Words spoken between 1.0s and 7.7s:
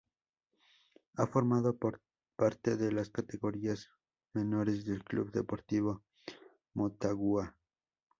Ha formado parte de las categorías menores del Club Deportivo Motagua.